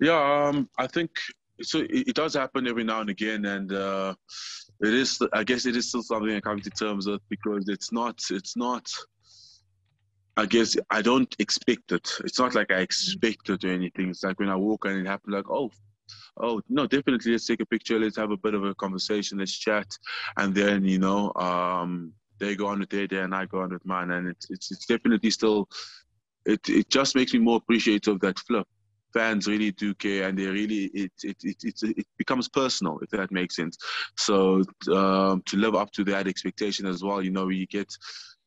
[0.00, 1.10] Yeah, um, I think
[1.62, 1.80] so.
[1.80, 4.14] It, it, does happen every now and again, and uh,
[4.80, 5.20] it is.
[5.32, 8.20] I guess it is still something I come to terms with because it's not.
[8.30, 8.88] It's not.
[10.36, 12.12] I guess I don't expect it.
[12.20, 14.10] It's not like I expect it or anything.
[14.10, 15.72] It's like when I walk and it happens, like, oh,
[16.40, 17.32] oh no definitely.
[17.32, 17.98] Let's take a picture.
[17.98, 19.38] Let's have a bit of a conversation.
[19.38, 19.86] Let's chat.
[20.36, 23.70] And then you know um, they go on with their day and i go on
[23.70, 24.10] with mine.
[24.10, 25.68] And it's it's, it's definitely still
[26.44, 28.66] it, it just makes me more appreciative of that flip.
[29.12, 33.10] Fans really do care and they really it it, it, it, it becomes personal if
[33.10, 33.76] that makes sense.
[34.16, 37.92] So um, to live up to that expectation as well you know you get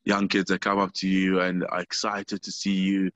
[0.04, 3.10] young kids that come up to you and are excited to see you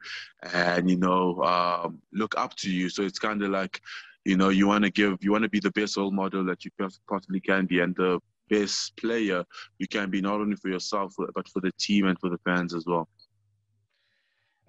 [0.52, 2.88] and you know um, look up to you.
[2.88, 3.80] So it's kind of like
[4.26, 6.64] you know you want to give you want to be the best role model that
[6.64, 6.70] you
[7.08, 8.18] possibly can be and the
[8.50, 9.44] best player
[9.78, 12.74] you can be not only for yourself but for the team and for the fans
[12.74, 13.08] as well.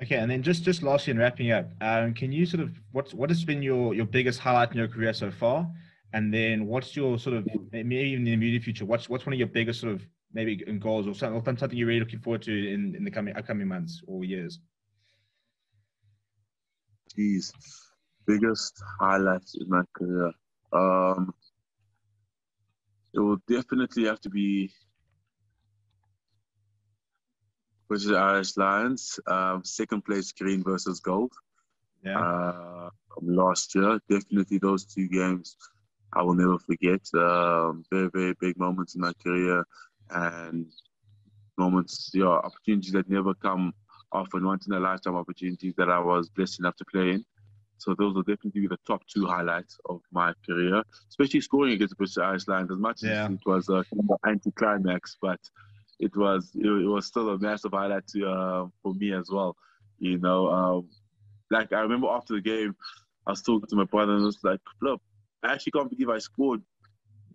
[0.01, 3.13] Okay and then just just lastly in wrapping up um, can you sort of what's
[3.15, 5.67] what has been your your biggest highlight in your career so far?
[6.13, 9.33] And then what's your sort of maybe even in the immediate future what's what's one
[9.33, 12.51] of your biggest sort of maybe goals or something, something you're really looking forward to
[12.51, 14.59] in, in the coming upcoming months or years?
[17.17, 17.51] Jeez
[18.27, 20.31] biggest highlights in my career?
[20.73, 21.33] Um,
[23.13, 24.71] it will definitely have to be
[27.89, 31.31] is Irish Lions, um, second place green versus gold.
[32.03, 32.19] Yeah.
[32.19, 32.89] Uh,
[33.21, 35.55] last year, definitely those two games
[36.13, 37.01] I will never forget.
[37.13, 39.65] Um, very, very big moments in my career
[40.09, 40.67] and
[41.57, 43.73] moments, yeah, opportunities that never come
[44.11, 47.25] often, once in a lifetime opportunities that I was blessed enough to play in.
[47.77, 51.91] So those will definitely be the top two highlights of my career, especially scoring against
[51.91, 52.71] the British Lions.
[52.71, 53.25] As much yeah.
[53.25, 55.39] as it was a kind of anticlimax, but
[55.99, 59.55] it was it, was still a massive highlight to, uh, for me as well.
[59.99, 60.89] You know, um,
[61.49, 62.75] like I remember after the game,
[63.25, 65.01] I was talking to my brother and I was like, "Look,
[65.43, 66.61] I actually can't believe I scored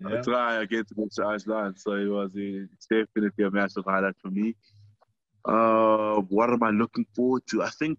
[0.01, 0.18] yeah.
[0.18, 4.30] a try against the British Lions." So it was it's definitely a massive highlight for
[4.30, 4.55] me.
[5.45, 7.62] Uh, what am I looking forward to?
[7.62, 7.99] I think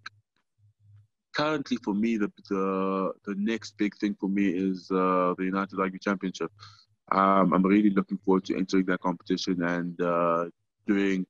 [1.34, 5.78] currently for me, the the, the next big thing for me is uh, the United
[5.78, 6.52] Rugby Championship.
[7.12, 10.46] Um, I'm really looking forward to entering that competition and uh,
[10.88, 11.26] doing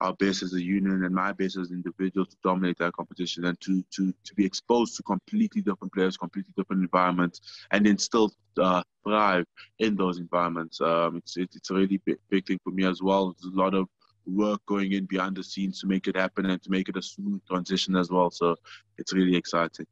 [0.00, 3.44] our best as a union and my best as an individual to dominate that competition
[3.44, 7.40] and to to to be exposed to completely different players, completely different environments,
[7.70, 9.44] and then still uh, thrive
[9.78, 10.80] in those environments.
[10.80, 13.36] Um, it's it's a really big, big thing for me as well.
[13.40, 13.88] There's a lot of
[14.26, 17.02] work going in behind the scenes to make it happen and to make it a
[17.02, 18.30] smooth transition as well.
[18.30, 18.56] So
[18.98, 19.86] it's really exciting.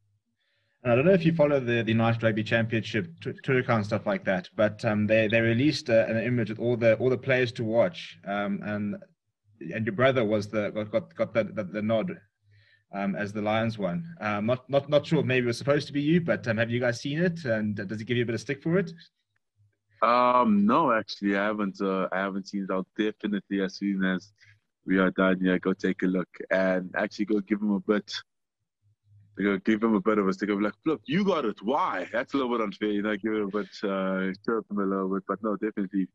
[0.85, 4.25] I don't know if you follow the, the United Rugby Championship Twitter and stuff like
[4.25, 7.51] that, but um, they they released uh, an image with all the all the players
[7.53, 8.97] to watch, um, and
[9.75, 12.17] and your brother was the got got, got the, the, the nod
[12.95, 14.05] um, as the Lions one.
[14.21, 16.71] Um, not not not sure maybe it was supposed to be you, but um, have
[16.71, 17.45] you guys seen it?
[17.45, 18.93] And does it give you a bit of stick for it?
[20.03, 21.81] Um, no, actually, I haven't.
[21.81, 22.73] Uh, I haven't seen it.
[22.73, 24.33] I'll definitely, as soon as
[24.87, 28.13] we are done, yeah, go take a look and actually go give him a bit.
[29.41, 30.49] Go give him a bit of a stick.
[30.49, 31.63] of like, look, you got it.
[31.63, 32.09] Why?
[32.13, 32.89] That's a little bit unfair.
[32.89, 35.23] You know, give him a bit, uh, chirp him a little bit.
[35.29, 36.09] But no, definitely,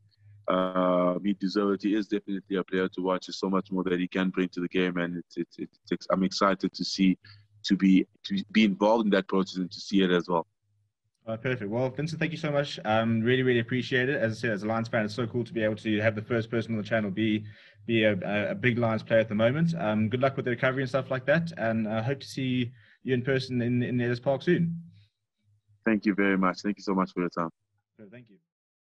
[0.47, 1.87] uh, he deserves it.
[1.87, 3.27] He is definitely a player to watch.
[3.27, 6.07] There's so much more that he can bring to the game, and it's, it's, it's
[6.11, 7.17] I'm excited to see,
[7.63, 10.47] to be to be involved in that process and to see it as well.
[11.25, 11.71] Uh, perfect.
[11.71, 12.79] Well, Vincent, thank you so much.
[12.83, 14.21] Um, really, really appreciate it.
[14.21, 16.15] As I said, as a Lions fan, it's so cool to be able to have
[16.15, 17.45] the first person on the channel be
[17.85, 19.73] be a, a big Lions player at the moment.
[19.77, 22.27] Um, good luck with the recovery and stuff like that, and I uh, hope to
[22.27, 22.71] see
[23.03, 24.81] you in person in in Ellis Park soon.
[25.85, 26.61] Thank you very much.
[26.61, 27.49] Thank you so much for your time.
[28.11, 28.37] Thank you.